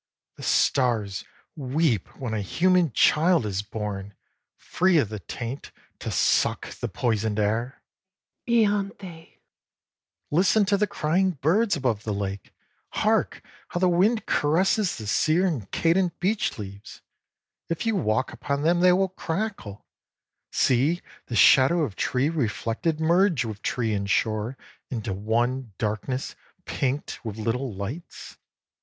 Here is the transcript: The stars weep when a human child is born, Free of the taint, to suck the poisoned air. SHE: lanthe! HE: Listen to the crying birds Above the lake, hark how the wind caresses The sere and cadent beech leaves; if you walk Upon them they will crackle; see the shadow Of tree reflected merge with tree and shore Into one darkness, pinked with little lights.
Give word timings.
The 0.37 0.41
stars 0.41 1.23
weep 1.55 2.17
when 2.19 2.33
a 2.33 2.41
human 2.41 2.91
child 2.91 3.45
is 3.45 3.61
born, 3.61 4.15
Free 4.57 4.97
of 4.97 5.09
the 5.09 5.19
taint, 5.19 5.71
to 5.99 6.09
suck 6.09 6.69
the 6.71 6.87
poisoned 6.87 7.37
air. 7.37 7.83
SHE: 8.47 8.65
lanthe! 8.67 8.99
HE: 8.99 9.37
Listen 10.31 10.65
to 10.65 10.75
the 10.75 10.87
crying 10.87 11.37
birds 11.39 11.75
Above 11.75 12.03
the 12.03 12.15
lake, 12.15 12.51
hark 12.93 13.43
how 13.67 13.79
the 13.79 13.87
wind 13.87 14.25
caresses 14.25 14.95
The 14.95 15.05
sere 15.05 15.45
and 15.45 15.69
cadent 15.69 16.19
beech 16.19 16.57
leaves; 16.57 17.03
if 17.69 17.85
you 17.85 17.95
walk 17.95 18.33
Upon 18.33 18.63
them 18.63 18.79
they 18.79 18.93
will 18.93 19.09
crackle; 19.09 19.85
see 20.51 21.03
the 21.27 21.35
shadow 21.35 21.81
Of 21.83 21.95
tree 21.95 22.29
reflected 22.31 22.99
merge 22.99 23.45
with 23.45 23.61
tree 23.61 23.93
and 23.93 24.09
shore 24.09 24.57
Into 24.89 25.13
one 25.13 25.73
darkness, 25.77 26.33
pinked 26.65 27.23
with 27.23 27.37
little 27.37 27.71
lights. 27.71 28.37